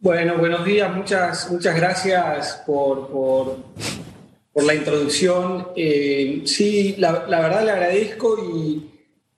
[0.00, 5.70] Bueno, buenos días, muchas, muchas gracias por, por, la introducción.
[5.74, 8.90] Eh, sí, la, verdad le agradezco y,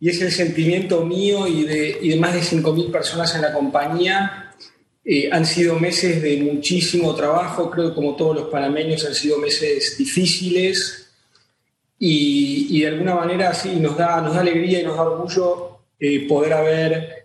[0.06, 4.52] es el sentimiento mío y de, y de más de 5.000 personas en la compañía.
[5.02, 9.38] Eh, han sido meses de muchísimo trabajo, creo que como todos los panameños han sido
[9.38, 11.10] meses difíciles
[11.98, 15.78] y, y de alguna manera sí, nos da, nos da alegría y nos da orgullo
[15.98, 17.19] eh, poder haber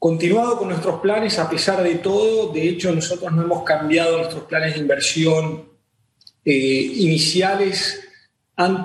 [0.00, 2.50] continuado con nuestros planes a pesar de todo.
[2.52, 5.68] De hecho, nosotros no hemos cambiado nuestros planes de inversión
[6.44, 8.00] eh, iniciales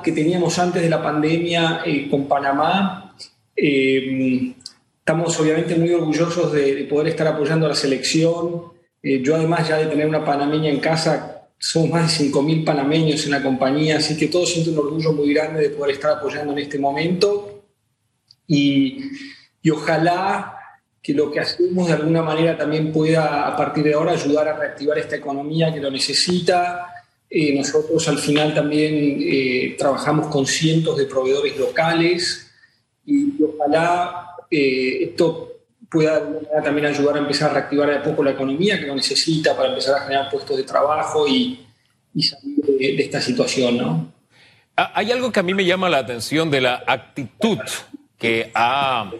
[0.04, 3.16] que teníamos antes de la pandemia eh, con Panamá.
[3.56, 4.54] Eh,
[5.00, 8.74] estamos obviamente muy orgullosos de, poder estar apoyando a la selección.
[9.02, 13.32] yo además ya de tener una panameña en casa, somos más de 5.000 panameños en
[13.32, 16.60] la compañía, así que todos sienten un orgullo muy grande de poder estar apoyando en
[16.60, 17.64] este momento.
[18.48, 19.00] Y
[19.72, 20.55] ojalá
[21.06, 24.58] que lo que hacemos de alguna manera también pueda a partir de ahora ayudar a
[24.58, 26.96] reactivar esta economía que lo necesita.
[27.30, 32.52] Eh, nosotros al final también eh, trabajamos con cientos de proveedores locales
[33.06, 35.52] y, ojalá eh, esto
[35.92, 36.28] pueda
[36.64, 39.70] también ayudar a empezar a reactivar de a poco la economía que lo necesita para
[39.70, 41.68] empezar a generar puestos de trabajo y,
[42.20, 43.78] salir de, de esta situación.
[43.78, 44.12] ¿no?
[44.76, 47.60] Ah, hay algo que a mí me llama la atención de la actitud
[48.18, 49.12] que ha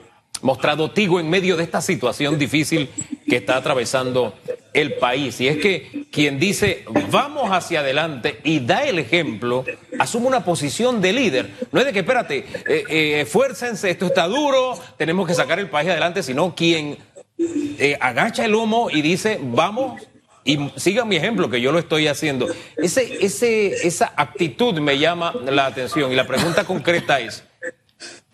[0.42, 2.90] mostrado Tigo en medio de esta situación difícil
[3.28, 4.34] que está atravesando
[4.74, 5.40] el país.
[5.42, 9.66] Y es que quien dice vamos hacia adelante y da el ejemplo,
[10.00, 11.50] asume una posición de líder.
[11.72, 15.70] No es de que, espérate, eh, eh, esfuércense, esto está duro, tenemos que sacar el
[15.70, 16.98] país adelante, sino quien
[17.38, 20.02] eh, agacha el lomo y dice vamos
[20.48, 22.48] y sigan mi ejemplo, que yo lo estoy haciendo.
[22.78, 26.12] Esa actitud me llama la atención.
[26.12, 27.44] Y la pregunta concreta es,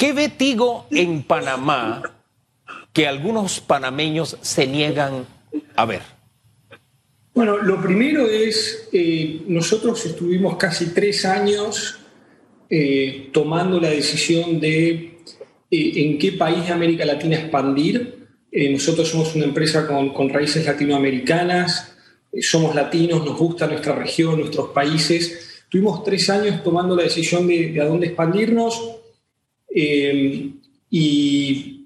[0.01, 2.01] ¿Qué ve Tigo en Panamá
[2.91, 5.27] que algunos panameños se niegan
[5.75, 6.01] a ver?
[7.35, 11.99] Bueno, lo primero es, eh, nosotros estuvimos casi tres años
[12.67, 15.19] eh, tomando la decisión de
[15.69, 18.27] eh, en qué país de América Latina expandir.
[18.71, 21.95] nosotros somos una empresa con, raíces latinoamericanas,
[22.41, 25.63] somos latinos, nos gusta nuestra región, nuestros países.
[25.69, 28.97] Tuvimos tres años tomando la decisión de, de a dónde expandirnos
[29.73, 30.51] eh,
[30.89, 31.77] y,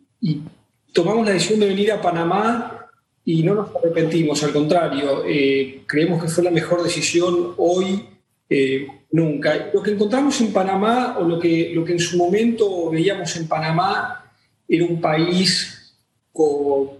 [0.91, 2.87] tomamos la decisión de venir a Panamá
[3.25, 8.05] y no nos arrepentimos, al contrario, eh, creemos que fue la mejor decisión hoy,
[8.49, 9.71] eh, nunca.
[9.73, 13.47] Lo que encontramos en Panamá, o lo que, lo que en su momento veíamos en
[13.47, 14.31] Panamá,
[14.67, 15.97] era un país
[16.31, 16.91] con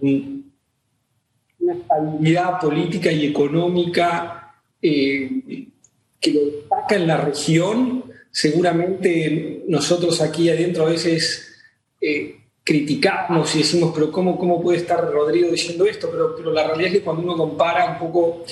[1.58, 8.05] una estabilidad política y económica que lo destaca en la región
[8.36, 11.56] seguramente nosotros aquí adentro a veces
[11.98, 16.10] eh, criticamos y decimos, pero ¿cómo, ¿cómo puede estar Rodrigo diciendo esto?
[16.10, 18.44] Pero, la realidad es que cuando uno compara un poco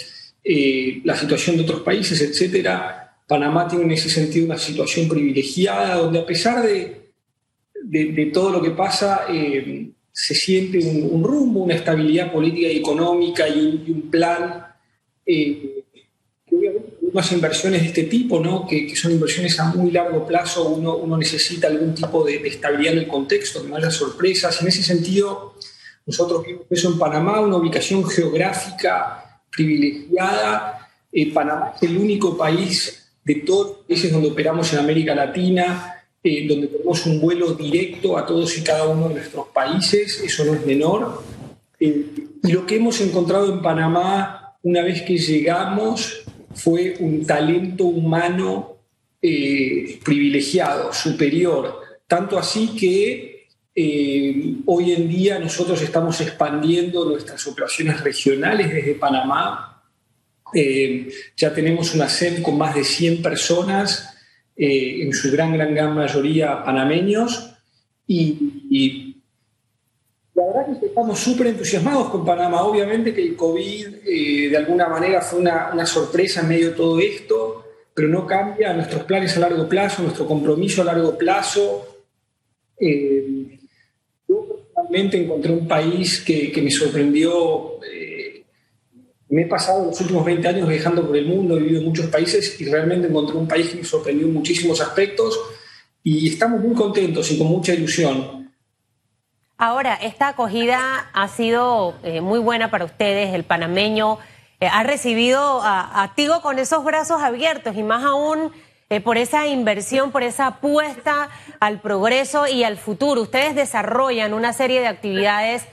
[0.43, 5.97] eh, la situación de otros países, etcétera, Panamá tiene en ese sentido una situación privilegiada,
[5.97, 7.11] donde a pesar de,
[7.83, 13.47] de, todo lo que pasa, eh, se siente un, rumbo, una estabilidad política y económica
[13.47, 14.65] y un plan
[17.15, 18.67] unas inversiones de este tipo, ¿no?
[18.67, 22.99] que, son inversiones a muy largo plazo, uno, uno necesita algún tipo de, estabilidad en
[22.99, 24.61] el contexto, que no haya sorpresas.
[24.61, 25.55] En ese sentido,
[26.05, 30.89] nosotros vimos eso en Panamá, una ubicación geográfica privilegiada.
[31.13, 36.05] Eh, Panamá es el único país de todos los países donde operamos en América Latina,
[36.21, 40.45] eh, donde tenemos un vuelo directo a todos y cada uno de nuestros países, eso
[40.45, 41.23] no es menor.
[41.79, 42.07] Eh,
[42.43, 46.25] y lo que hemos encontrado en Panamá una vez que llegamos
[46.55, 48.79] fue un talento humano
[49.21, 58.01] eh, privilegiado, superior, tanto así que eh, hoy en día nosotros estamos expandiendo nuestras operaciones
[58.01, 59.83] regionales desde Panamá.
[60.55, 64.11] Eh, ya tenemos una SEM con más de 100 personas,
[64.57, 67.51] en su gran, gran, gran mayoría panameños,
[68.07, 69.04] y
[70.35, 72.63] la verdad que estamos súper entusiasmados con Panamá.
[72.63, 76.99] Obviamente que el COVID eh, de alguna manera fue una, sorpresa en medio de todo
[76.99, 77.65] esto,
[77.95, 82.05] pero no cambia nuestros planes a largo plazo, nuestro compromiso a largo plazo.
[82.79, 83.59] Eh,
[84.29, 87.81] yo personalmente encontré un país que, me sorprendió.
[87.85, 88.43] Eh,
[89.29, 92.07] me he pasado los últimos 20 años viajando por el mundo, he vivido en muchos
[92.07, 95.41] países y realmente encontré un país que me sorprendió en muchísimos aspectos
[96.03, 98.44] y estamos muy contentos y con mucha ilusión.
[99.57, 104.19] Ahora, esta acogida ha sido eh, muy buena para ustedes, el panameño
[104.59, 108.53] eh, ha recibido a, Tigo con esos brazos abiertos y más aún
[108.91, 111.29] eh, por esa inversión, por esa apuesta
[111.61, 113.23] al progreso y al futuro.
[113.23, 115.67] Ustedes desarrollan una serie de actividades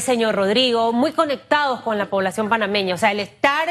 [0.00, 2.96] señor Rodrigo, muy conectados con la población panameña.
[2.96, 3.68] O sea, el estar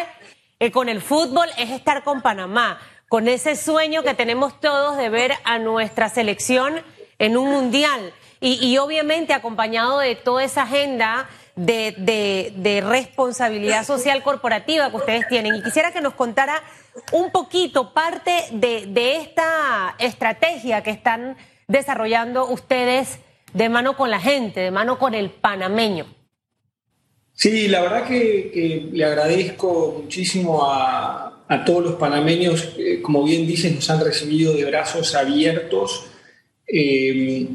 [0.72, 2.80] con el fútbol es estar con Panamá,
[3.10, 6.82] con ese sueño que tenemos todos de ver a nuestra selección
[7.18, 8.14] en un mundial.
[8.42, 15.56] Y, obviamente acompañado de toda esa agenda de, responsabilidad social corporativa que ustedes tienen.
[15.56, 16.64] Y quisiera que nos contara
[17.12, 21.36] un poquito parte de, esta estrategia que están
[21.68, 23.20] desarrollando ustedes
[23.54, 26.06] de mano con la gente, de mano con el panameño.
[27.34, 31.26] Sí, la verdad que, le agradezco muchísimo a,
[31.66, 36.06] todos los panameños, eh, como bien dices, nos han recibido de brazos abiertos.
[36.68, 37.48] Eh,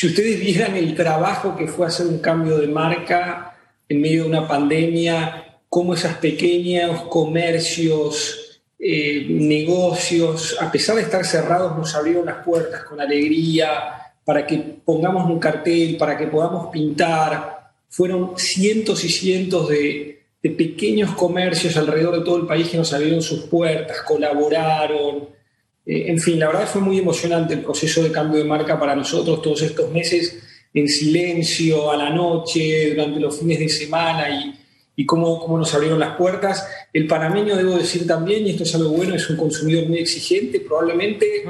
[0.00, 3.54] si ustedes vieran el trabajo que fue hacer un cambio de marca
[3.86, 11.22] en medio de una pandemia, cómo esos pequeños comercios, eh, negocios, a pesar de estar
[11.26, 16.70] cerrados, nos abrieron las puertas con alegría para que pongamos un cartel, para que podamos
[16.72, 17.72] pintar.
[17.90, 23.20] Fueron cientos y cientos de, pequeños comercios alrededor de todo el país que nos abrieron
[23.20, 25.28] sus puertas, colaboraron.
[25.86, 28.94] Eh, en fin, la verdad fue muy emocionante el proceso de cambio de marca para
[28.94, 30.38] nosotros todos estos meses
[30.72, 34.54] en silencio, a la noche, durante los fines de semana y,
[34.96, 36.66] y cómo, cómo, nos abrieron las puertas.
[36.92, 40.60] El panameño, debo decir también, y esto es algo bueno, es un consumidor muy exigente,
[40.60, 41.44] probablemente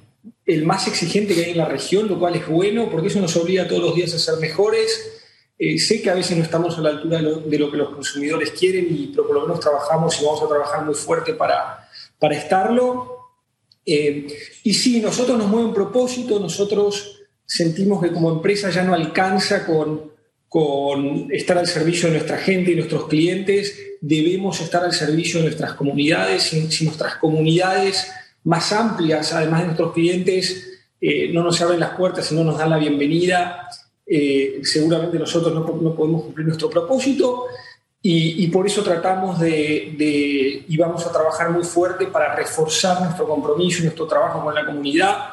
[0.46, 3.36] el más exigente que hay en la región, lo cual es bueno, porque eso nos
[3.36, 5.12] obliga todos los días a ser mejores.
[5.58, 8.50] Eh, sé que a veces no estamos a la altura de lo, que los consumidores
[8.50, 12.36] quieren, y, pero por lo menos trabajamos y vamos a trabajar muy fuerte para, para
[12.36, 13.15] estarlo.
[13.86, 14.26] Eh,
[14.64, 19.64] y sí, nosotros nos mueve un propósito, nosotros sentimos que como empresa ya no alcanza
[19.64, 20.16] con
[20.48, 25.46] con estar al servicio de nuestra gente y nuestros clientes, debemos estar al servicio de
[25.46, 26.44] nuestras comunidades.
[26.44, 28.10] Si, nuestras comunidades
[28.44, 32.56] más amplias, además de nuestros clientes, eh, no nos abren las puertas y no nos
[32.56, 33.68] dan la bienvenida,
[34.06, 37.46] eh, seguramente nosotros no, podemos cumplir nuestro propósito.
[38.08, 43.80] Y, por eso tratamos de, y vamos a trabajar muy fuerte para reforzar nuestro compromiso
[43.80, 45.30] y nuestro trabajo con la comunidad.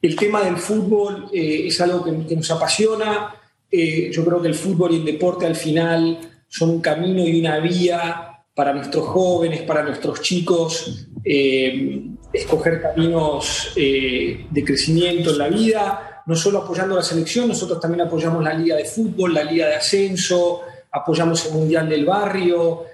[0.00, 3.34] El tema del fútbol eh, es algo que, que nos apasiona.
[3.70, 6.18] Eh, yo creo que el fútbol y el deporte al final
[6.48, 13.72] son un camino y una vía para nuestros jóvenes, para nuestros chicos, eh, escoger caminos
[13.76, 18.54] eh, de crecimiento en la vida, no solo apoyando la selección, nosotros también apoyamos la
[18.54, 20.62] liga de fútbol, la liga de ascenso,
[20.96, 22.84] apoyamos el Mundial del Barrio,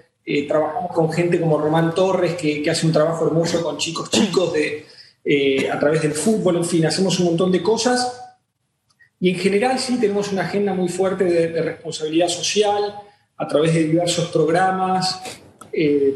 [0.48, 4.86] trabajamos con gente como Román Torres, que, hace un trabajo hermoso con chicos chicos de,
[5.70, 8.22] a través del fútbol, en fin, hacemos un montón de cosas
[9.22, 12.92] y en general sí tenemos una agenda muy fuerte de, responsabilidad social
[13.36, 15.22] a través de diversos programas
[15.72, 16.12] eh,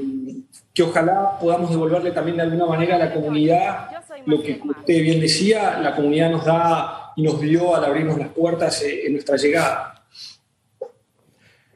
[0.75, 3.91] que ojalá podamos devolverle también de alguna manera a la comunidad
[4.25, 8.31] lo que usted bien decía, la comunidad nos da y nos dio al abrirnos las
[8.31, 9.96] puertas eh, en nuestra llegada.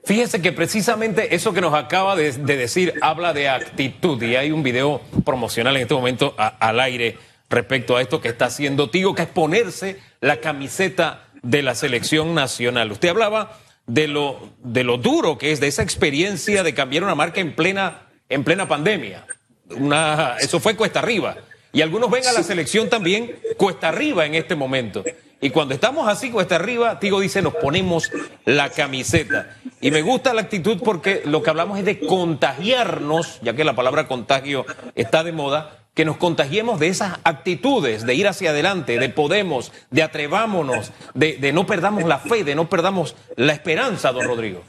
[0.05, 4.63] Fíjese que precisamente eso que nos acaba de, decir habla de actitud y hay un
[4.63, 7.19] video promocional en este momento al aire
[7.49, 12.35] respecto a esto que está haciendo Tigo, que es ponerse la camiseta de la selección
[12.35, 12.93] nacional.
[12.93, 17.15] Usted hablaba de lo, de lo duro que es, de esa experiencia de cambiar una
[17.15, 19.27] marca en plena, en plena pandemia.
[19.71, 21.37] Una, eso fue cuesta arriba.
[21.73, 25.05] Y algunos ven a la selección también cuesta arriba en este momento.
[25.41, 28.11] Y cuando estamos así cuesta arriba, Tigo dice, nos ponemos
[28.45, 29.57] la camiseta.
[29.81, 33.75] Y me gusta la actitud porque lo que hablamos es de contagiarnos, ya que la
[33.75, 38.99] palabra contagio está de moda, que nos contagiemos de esas actitudes, de ir hacia adelante,
[38.99, 44.25] de podemos, de atrevámonos, de, no perdamos la fe, de no perdamos la esperanza, don
[44.27, 44.63] Rodrigo.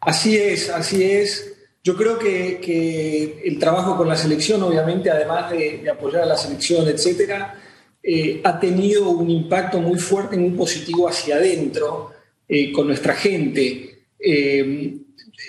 [0.00, 1.54] Así es, así es.
[1.82, 6.86] Yo creo que, el trabajo con la selección, obviamente, además de, apoyar a la selección,
[6.88, 7.54] etcétera,
[8.02, 12.12] eh, ha tenido un impacto muy fuerte, muy positivo hacia adentro
[12.48, 14.04] eh, con nuestra gente.
[14.18, 14.96] Eh,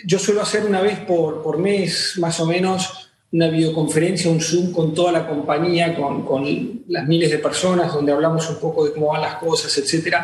[0.05, 4.72] yo suelo hacer una vez por, por mes, más o menos, una videoconferencia, un Zoom
[4.74, 8.93] con toda la compañía, con, con, las miles de personas, donde hablamos un poco de
[8.93, 10.17] cómo van las cosas, etc.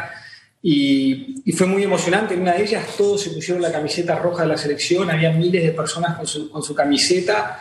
[0.61, 2.33] Y, y, fue muy emocionante.
[2.33, 5.63] En una de ellas todos se pusieron la camiseta roja de la selección, había miles
[5.63, 7.59] de personas con su, con su camiseta.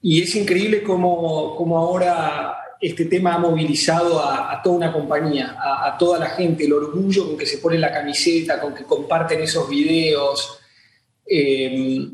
[0.00, 5.96] Y es increíble cómo, cómo, ahora este tema ha movilizado a, toda una compañía, a,
[5.98, 9.68] toda la gente, el orgullo con que se pone la camiseta, con que comparten esos
[9.68, 10.58] videos.
[11.26, 12.08] Eh,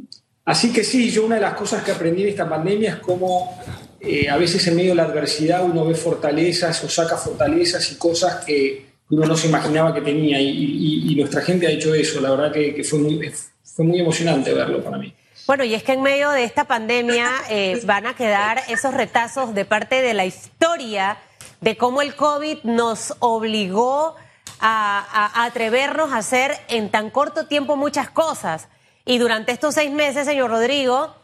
[0.51, 3.57] Así que sí, yo una de las cosas que aprendí en esta pandemia es cómo
[4.01, 7.95] eh, a veces en medio de la adversidad uno ve fortalezas o saca fortalezas y
[7.95, 12.21] cosas que uno no se imaginaba que tenía y, nuestra gente ha hecho eso.
[12.21, 13.31] La verdad que, fue, muy,
[13.63, 15.15] fue muy emocionante verlo para mí.
[15.47, 19.55] Bueno, y es que en medio de esta pandemia eh, van a quedar esos retazos
[19.55, 21.19] de parte de la historia
[21.61, 24.17] de cómo el COVID nos obligó
[24.61, 28.69] a, atrevernos a hacer en tan corto tiempo muchas cosas.
[29.05, 31.15] Y durante estos seis meses, señor Rodrigo,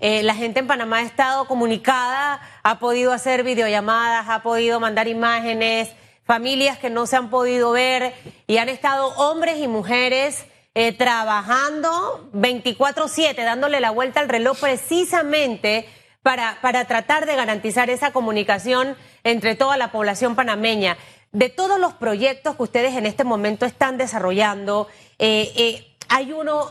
[0.00, 5.08] eh, la gente en Panamá ha estado comunicada, ha podido hacer videollamadas, ha podido mandar
[5.08, 5.90] imágenes,
[6.24, 8.14] familias que no se han podido ver
[8.46, 15.86] y han estado hombres y mujeres eh, trabajando 24/7, dándole la vuelta al reloj precisamente
[16.22, 20.96] para, para tratar de garantizar esa comunicación entre toda la población panameña.
[21.32, 24.88] De todos los proyectos que ustedes en este momento están desarrollando,
[25.18, 26.70] eh, eh, hay uno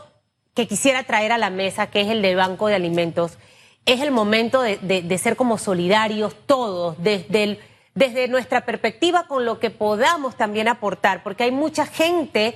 [0.54, 3.38] que quisiera traer a la mesa, que es el del Banco de Alimentos.
[3.86, 7.60] Es el momento de, de, ser como solidarios todos, desde,
[7.96, 12.56] desde nuestra perspectiva, con lo que podamos también aportar, porque hay mucha gente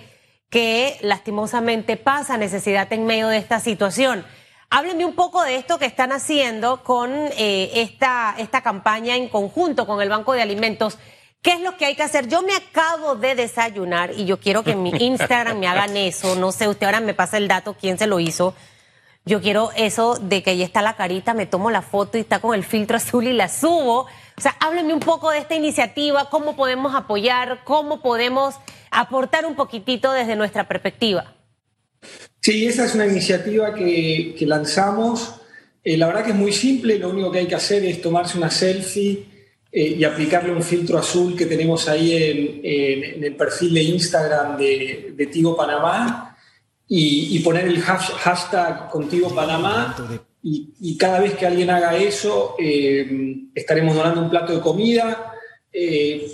[0.50, 4.26] que lastimosamente pasa necesidad en medio de esta situación.
[4.70, 9.86] Háblenme un poco de esto que están haciendo con eh, esta, esta campaña en conjunto
[9.86, 10.98] con el Banco de Alimentos.
[11.42, 12.28] ¿Qué es lo que hay que hacer?
[12.28, 16.36] Yo me acabo de desayunar y yo quiero que en mi Instagram me hagan eso.
[16.36, 18.56] No sé, usted ahora me pasa el dato, quién se lo hizo.
[19.26, 22.40] Yo quiero eso de que ahí está la carita, me tomo la foto y está
[22.40, 24.08] con el filtro azul y la subo.
[24.38, 28.56] O sea, háblenme un poco de esta iniciativa, cómo podemos apoyar, cómo podemos
[28.92, 31.34] aportar un poquitito desde nuestra perspectiva.
[32.42, 35.42] Sí, esa es una iniciativa que, lanzamos.
[35.84, 38.38] Eh, la verdad que es muy simple, lo único que hay que hacer es tomarse
[38.38, 39.26] una selfie
[39.72, 45.30] eh, y aplicarle un filtro azul que tenemos ahí en, el perfil de Instagram de,
[45.32, 46.38] Tigo Panamá
[46.88, 49.96] y, poner el hashtag Contigo Panamá.
[50.48, 55.34] Y, cada vez que alguien haga eso, eh, estaremos donando un plato de comida.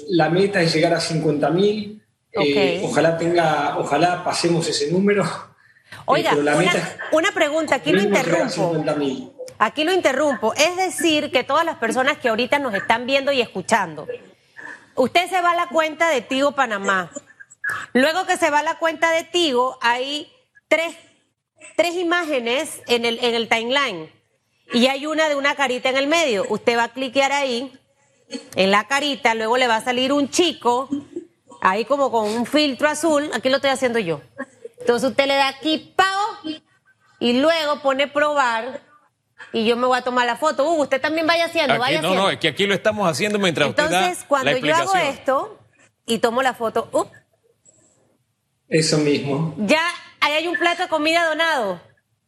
[0.10, 2.04] la meta es llegar a 50 mil.
[2.84, 5.24] ojalá tenga, ojalá pasemos ese número.
[6.06, 6.34] Oiga,
[7.12, 8.84] una, pregunta, aquí lo interrumpo.
[9.60, 10.54] Aquí lo interrumpo.
[10.56, 14.08] Es decir, que todas las personas que ahorita nos están viendo y escuchando,
[14.96, 17.12] usted se va a la cuenta de Tigo Panamá.
[17.94, 20.32] Luego que se va a la cuenta de Tigo, hay
[20.68, 20.96] tres,
[21.76, 24.12] tres imágenes en el, en el timeline.
[24.74, 26.46] Y hay una de una carita en el medio.
[26.50, 27.72] Usted va a cliquear ahí,
[28.56, 30.90] en la carita, luego le va a salir un chico,
[31.62, 33.30] ahí como con un filtro azul.
[33.34, 34.22] Aquí lo estoy haciendo yo.
[34.80, 36.60] Entonces usted le da aquí pago
[37.20, 38.82] y luego pone probar
[39.54, 40.70] y yo me voy a tomar la foto.
[40.70, 43.70] Uh, usted también vaya haciendo, vaya no, No, es que aquí lo estamos haciendo mientras
[43.70, 45.60] usted da Entonces, cuando yo hago esto
[46.06, 47.06] y tomo la foto, uh,
[48.70, 49.54] eso mismo.
[49.58, 49.84] Ya
[50.22, 51.82] ahí hay un plato de comida donado.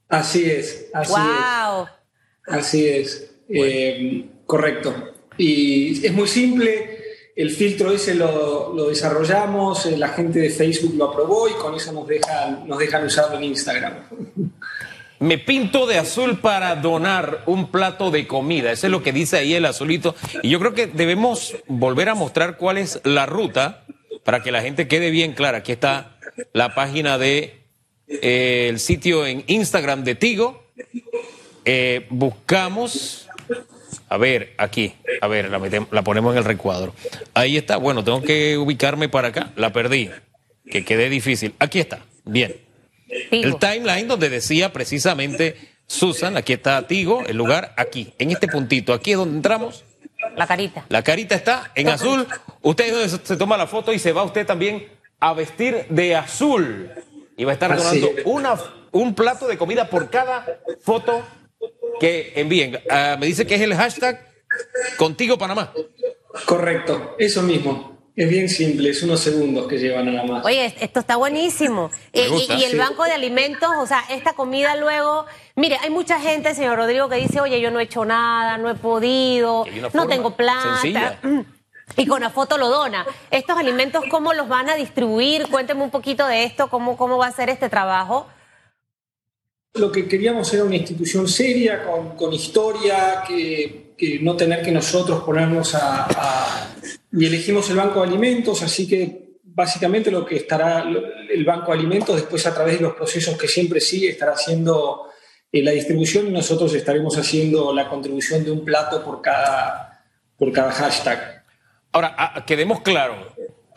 [0.10, 1.86] Así es, así wow.
[1.86, 2.54] es.
[2.54, 3.36] Así es.
[3.50, 5.14] Eh, correcto.
[5.38, 7.04] Y es muy simple
[7.36, 11.92] el filtro ese lo, desarrollamos, eh, la gente de Facebook lo aprobó y con eso
[11.92, 13.94] nos dejan, nos dejan usarlo en Instagram.
[15.20, 18.72] Me pinto de azul para donar un plato de comida.
[18.74, 20.16] Eso es lo que dice ahí el azulito.
[20.42, 23.86] Y yo creo que debemos volver a mostrar cuál es la ruta
[24.26, 25.60] para que la gente quede bien clara.
[25.60, 26.18] Aquí está
[26.52, 27.63] la página de
[28.08, 30.64] eh, el sitio en Instagram de Tigo.
[31.66, 33.28] Eh, buscamos
[34.10, 36.94] a ver, aquí, a ver, la, la ponemos en el recuadro.
[37.34, 40.12] Ahí está, bueno, tengo que ubicarme para acá, la perdí,
[40.70, 41.56] que quede difícil.
[41.58, 42.56] Aquí está, bien.
[43.32, 45.56] El timeline donde decía precisamente
[45.88, 49.84] Susan, aquí está Tigo, el lugar aquí, en este puntito, aquí es donde entramos.
[50.36, 50.86] La carita.
[50.90, 52.28] La carita está en azul.
[52.62, 54.88] Usted se toma la foto y se va usted también
[55.20, 56.90] a vestir de azul.
[57.38, 58.60] Y va a estar donando una,
[58.92, 61.24] un plato de comida por cada foto
[62.00, 62.80] que envíen.
[62.90, 64.34] Ah, me dice que es el hashtag
[64.98, 65.74] Contigo Panamá.
[66.46, 67.94] Correcto, eso mismo.
[68.16, 70.46] Es bien simple, es unos segundos que llevan nada más.
[70.46, 71.90] Oye, esto está buenísimo.
[72.12, 75.26] Eh, y, el banco de alimentos, o sea, esta comida luego.
[75.56, 78.70] Mire, hay mucha gente, señor Rodrigo, que dice, oye, yo no he hecho nada, no
[78.70, 81.20] he podido, no tengo plata.
[81.96, 83.06] Y con la foto lo dona.
[83.30, 85.48] ¿Estos alimentos cómo los van a distribuir?
[85.48, 88.28] Cuénteme un poquito de esto, cómo, cómo va a ser este trabajo.
[89.76, 95.74] Lo que queríamos era una institución seria, con, historia, que, no tener que nosotros ponernos
[95.74, 96.70] a,
[97.12, 101.80] Y elegimos el Banco de Alimentos, así que básicamente lo que estará el Banco de
[101.80, 105.10] Alimentos después a través de los procesos que siempre sigue estará haciendo
[105.52, 110.04] eh, la distribución y nosotros estaremos haciendo la contribución de un plato por cada,
[110.38, 111.43] por cada hashtag.
[111.94, 113.18] Ahora, ah, quedemos claros,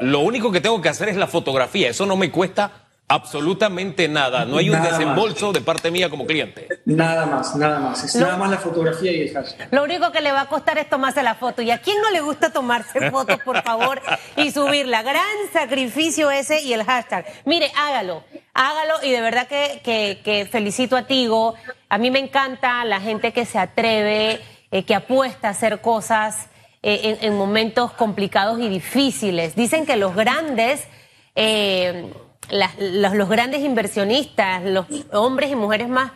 [0.01, 4.45] lo único que tengo que hacer es la fotografía, eso no me cuesta Absolutamente nada.
[4.45, 6.67] No hay un desembolso de parte mía como cliente.
[6.87, 8.03] Nada más, nada más.
[8.03, 9.69] Es nada más la fotografía y el hashtag.
[9.71, 11.63] Lo único que le va a costar es tomarse la foto.
[11.63, 14.03] ¿Y a quién no le gusta tomarse fotos, por favor,
[14.37, 15.03] y subirla?
[15.03, 17.27] Gran sacrificio ese y el hashtag.
[17.45, 21.55] Mire, hágalo, hágalo y de verdad que, felicito a Tigo.
[21.89, 24.41] A mí me encanta la gente que se atreve,
[24.73, 26.49] eh, que apuesta a hacer cosas
[26.89, 29.57] eh, en momentos complicados y difíciles.
[29.57, 30.87] Dicen que los grandes
[32.51, 36.13] los, grandes inversionistas, los hombres y mujeres más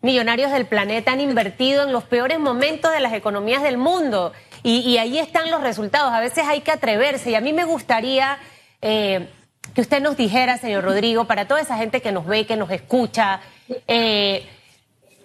[0.00, 4.32] millonarios del planeta han invertido en los peores momentos de las economías del mundo.
[4.64, 6.12] Y, ahí están los resultados.
[6.12, 7.30] A veces hay que atreverse.
[7.30, 8.38] Y a mí me gustaría
[8.80, 9.28] eh,
[9.74, 12.70] que usted nos dijera, señor Rodrigo, para toda esa gente que nos ve, que nos
[12.70, 13.40] escucha,
[13.88, 14.46] eh,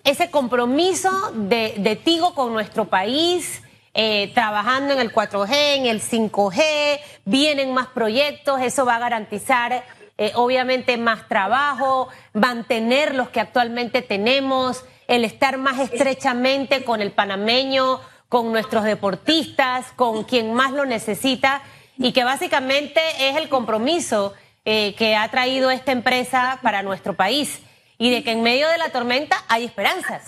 [0.04, 3.62] ese compromiso de, de, Tigo con nuestro país.
[4.00, 9.84] Eh, trabajando en el 4G, en el 5G, vienen más proyectos, eso va a garantizar
[10.20, 17.12] eh, obviamente más trabajo, mantener los que actualmente tenemos, el estar más estrechamente con el
[17.12, 18.00] panameño,
[18.30, 21.63] con nuestros deportistas, con quien más lo necesita
[21.98, 24.36] y que básicamente es el compromiso
[24.66, 27.62] eh, que ha traído esta empresa para nuestro país
[27.98, 30.27] y de que en medio de la tormenta hay esperanzas.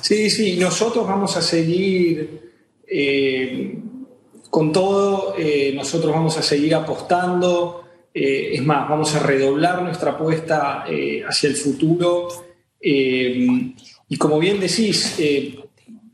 [0.00, 2.47] Sí, sí, nosotros vamos a seguir
[2.90, 3.78] eh,
[4.50, 5.34] con todo,
[5.74, 7.84] nosotros vamos a seguir apostando.
[8.20, 12.28] Eh, es más, vamos a redoblar nuestra apuesta eh, hacia el futuro.
[12.80, 13.74] Eh,
[14.08, 15.16] y como bien decís,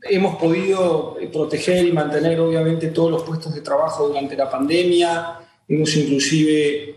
[0.03, 5.39] hemos podido proteger y mantener obviamente todos los puestos de trabajo durante la pandemia.
[5.67, 6.93] Hemos inclusive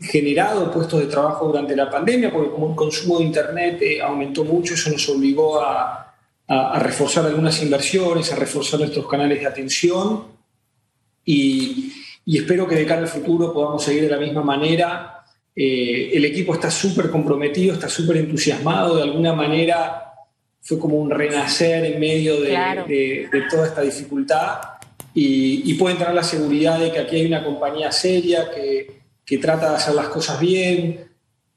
[0.00, 4.74] generado puestos de trabajo durante la pandemia, porque como el consumo de Internet aumentó mucho,
[4.74, 6.07] eso nos obligó a,
[6.48, 10.24] a reforzar algunas inversiones, a reforzar nuestros canales de atención.
[11.24, 11.92] Y,
[12.28, 15.24] y espero que de cara al futuro podamos seguir de la misma manera.
[15.56, 20.12] Eh, el equipo está súper comprometido, está súper entusiasmado, de alguna manera
[20.60, 24.58] fue como un renacer en medio de, toda esta dificultad
[25.14, 29.70] y, pueden tener la seguridad de que aquí hay una compañía seria que, que trata
[29.70, 31.07] de hacer las cosas bien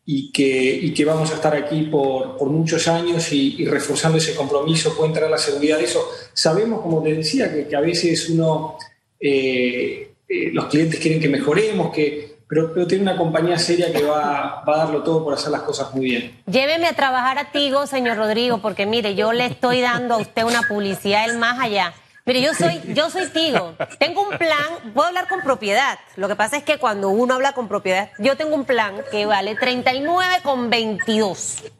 [0.05, 4.36] y que, y que vamos a estar aquí por, por muchos años y, reforzando ese
[4.36, 6.10] compromiso, pueden tener la seguridad de eso.
[6.34, 8.77] Sabemos, como te decía, que, que a veces uno...
[9.20, 14.01] Eh, eh, los clientes quieren que mejoremos, que, pero, pero, tiene una compañía seria que
[14.01, 16.41] va, va, a darlo todo por hacer las cosas muy bien.
[16.50, 20.44] Lléveme a trabajar a Tigo, señor Rodrigo, porque mire, yo le estoy dando a usted
[20.46, 21.94] una publicidad del más allá.
[22.25, 23.75] Mire, yo soy, yo soy Tigo.
[23.98, 25.98] Tengo un plan, puedo hablar con propiedad.
[26.18, 29.25] Lo que pasa es que cuando uno habla con propiedad, yo tengo un plan que
[29.25, 31.72] vale 39,22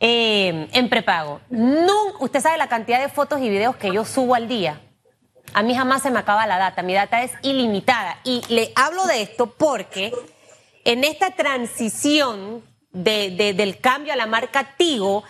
[0.00, 1.40] eh, en prepago.
[2.20, 4.80] usted sabe la cantidad de fotos y videos que yo subo al día.
[5.54, 8.18] A mí jamás se me acaba la data, mi data es ilimitada.
[8.24, 10.14] Y le hablo de esto porque
[10.84, 15.24] en esta transición del cambio a la marca Tigo,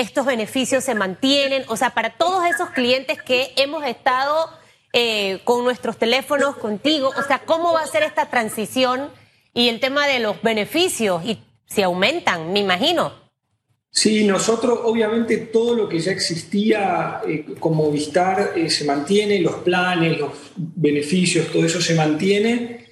[0.00, 1.64] estos beneficios se mantienen.
[1.68, 4.50] O sea, para todos esos clientes que hemos estado
[4.92, 9.08] eh, con nuestros teléfonos contigo, o sea, ¿cómo va a ser esta transición
[9.52, 11.24] y el tema de los beneficios?
[11.24, 13.12] Y si aumentan, me imagino.
[13.90, 19.56] Sí, nosotros obviamente todo lo que ya existía eh, como Vistar eh, se mantiene, los
[19.56, 22.86] planes, los beneficios, todo eso se mantiene,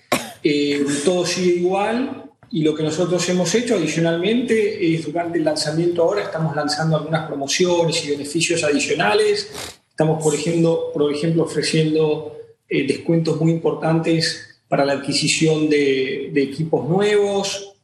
[1.04, 6.22] todo sigue igual y lo que nosotros hemos hecho adicionalmente es durante el lanzamiento ahora
[6.22, 9.50] estamos lanzando algunas promociones y beneficios adicionales,
[9.90, 16.88] estamos por ejemplo, por ejemplo ofreciendo descuentos muy importantes para la adquisición de, de equipos
[16.88, 17.74] nuevos.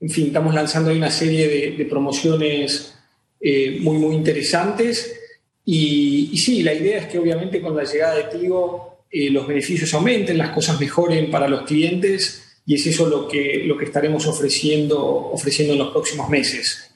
[0.00, 2.94] En fin, estamos lanzando una serie de, promociones
[3.40, 5.14] eh, muy, muy interesantes.
[5.64, 9.92] Y, sí, la idea es que obviamente con la llegada de Tigo eh, los beneficios
[9.94, 14.26] aumenten, las cosas mejoren para los clientes y es eso lo que, lo que estaremos
[14.26, 16.92] ofreciendo, ofreciendo en los próximos meses.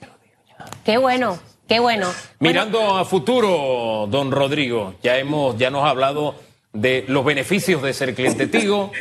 [0.84, 2.12] Qué bueno, qué bueno.
[2.40, 6.34] Mirando a futuro, don Rodrigo, ya, hemos, ya nos ha hablado
[6.74, 8.92] de los beneficios de ser cliente Tigo.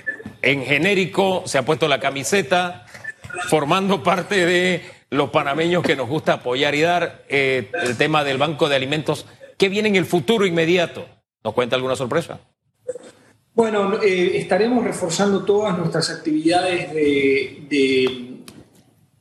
[0.41, 2.85] En genérico se ha puesto la camiseta,
[3.49, 8.37] formando parte de los panameños que nos gusta apoyar y dar eh, el tema del
[8.37, 9.25] Banco de Alimentos.
[9.57, 11.05] ¿Qué viene en el futuro inmediato?
[11.43, 12.39] ¿Nos cuenta alguna sorpresa?
[13.53, 18.37] Bueno, eh, estaremos reforzando todas nuestras actividades de,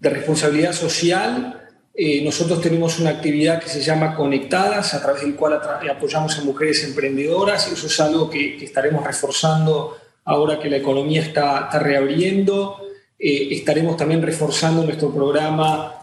[0.01, 1.69] responsabilidad social.
[1.93, 6.45] Eh, nosotros tenemos una actividad que se llama Conectadas, a través del cual apoyamos a
[6.45, 7.71] mujeres emprendedoras.
[7.73, 12.81] Eso es algo que, estaremos reforzando ahora que la economía está, está reabriendo.
[13.19, 15.97] Eh, estaremos también reforzando nuestro programa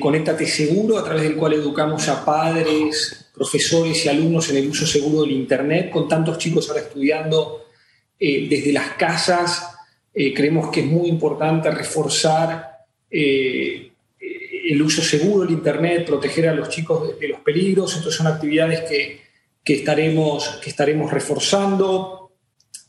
[0.00, 4.86] Conéctate Seguro, a través del cual educamos a padres, profesores y alumnos en el uso
[4.86, 7.63] seguro del Internet, con tantos chicos ahora estudiando
[8.18, 9.70] eh, desde las casas.
[10.12, 17.18] creemos que es muy importante reforzar el uso seguro del Internet, proteger a los chicos
[17.18, 17.96] de, los peligros.
[17.96, 19.20] Estas son actividades que,
[19.64, 22.30] que, estaremos, que estaremos reforzando.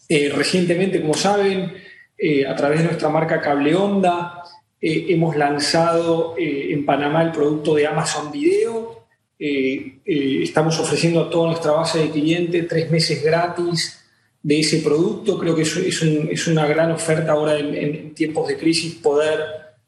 [0.07, 1.73] recientemente, como saben,
[2.17, 4.41] eh, a través de nuestra marca Cable Onda.
[4.81, 9.05] Eh, hemos lanzado eh, en Panamá el producto de Amazon Video.
[9.37, 14.04] estamos ofreciendo a toda nuestra base de clientes tres meses gratis
[14.45, 15.39] de ese producto.
[15.39, 19.39] Creo que es, una gran oferta ahora en, tiempos de crisis poder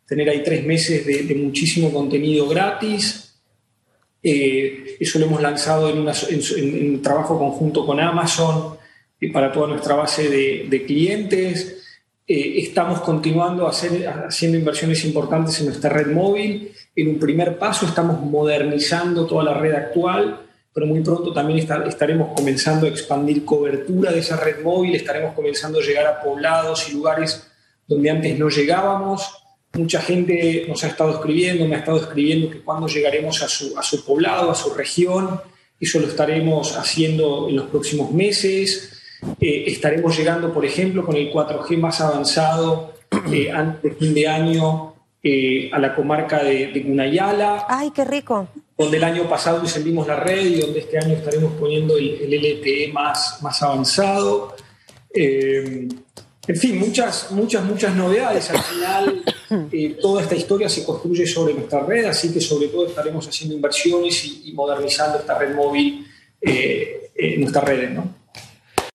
[0.07, 3.35] tener ahí tres meses de, muchísimo contenido gratis.
[4.23, 8.77] Eh, eso lo hemos lanzado en, un trabajo conjunto con Amazon
[9.21, 11.99] eh, para toda nuestra base de, clientes.
[12.27, 16.71] Eh, estamos continuando haciendo inversiones importantes en nuestra red móvil.
[16.95, 20.46] En un primer paso estamos modernizando toda la red actual
[20.77, 25.79] pero muy pronto también estaremos comenzando a expandir cobertura de esa red móvil, estaremos comenzando
[25.79, 27.47] a llegar a poblados y lugares
[27.87, 29.27] donde antes no llegábamos.
[29.73, 33.75] Mucha gente nos ha estado escribiendo, me ha estado escribiendo que cuando llegaremos a su,
[33.75, 35.41] a su poblado, a su región,
[35.79, 39.01] eso lo estaremos haciendo en los próximos meses.
[39.41, 42.93] Eh, estaremos llegando, por ejemplo, con el 4G más avanzado
[43.31, 47.65] eh, antes de fin de año eh, a la comarca de, de Gunayala.
[47.67, 48.47] ¡Ay, qué rico!
[48.77, 52.91] Donde el año pasado encendimos la red y donde este año estaremos poniendo el, LTE
[52.93, 54.55] más, más avanzado.
[55.13, 55.87] Eh,
[56.47, 58.49] en fin, muchas, muchas, muchas novedades.
[58.51, 59.23] Al final,
[59.71, 63.55] eh, toda esta historia se construye sobre nuestra red, así que sobre todo estaremos haciendo
[63.55, 66.05] inversiones y, modernizando esta red móvil,
[66.39, 68.16] eh, nuestras redes, ¿no?